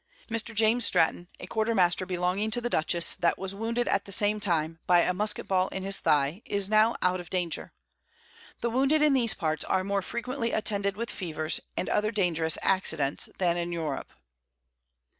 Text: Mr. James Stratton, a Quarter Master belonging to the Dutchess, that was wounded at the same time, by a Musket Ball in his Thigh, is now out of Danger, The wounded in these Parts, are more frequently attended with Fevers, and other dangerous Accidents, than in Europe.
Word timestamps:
Mr. 0.29 0.55
James 0.55 0.83
Stratton, 0.83 1.27
a 1.39 1.45
Quarter 1.45 1.75
Master 1.75 2.07
belonging 2.07 2.49
to 2.49 2.59
the 2.59 2.71
Dutchess, 2.71 3.13
that 3.17 3.37
was 3.37 3.53
wounded 3.53 3.87
at 3.87 4.05
the 4.05 4.11
same 4.11 4.39
time, 4.39 4.79
by 4.87 5.01
a 5.01 5.13
Musket 5.13 5.47
Ball 5.47 5.67
in 5.67 5.83
his 5.83 5.99
Thigh, 5.99 6.41
is 6.43 6.67
now 6.67 6.95
out 7.03 7.19
of 7.21 7.29
Danger, 7.29 7.71
The 8.61 8.71
wounded 8.71 9.03
in 9.03 9.13
these 9.13 9.35
Parts, 9.35 9.63
are 9.63 9.83
more 9.83 10.01
frequently 10.01 10.53
attended 10.53 10.97
with 10.97 11.11
Fevers, 11.11 11.59
and 11.77 11.87
other 11.87 12.09
dangerous 12.11 12.57
Accidents, 12.63 13.29
than 13.37 13.57
in 13.57 13.71
Europe. 13.71 14.11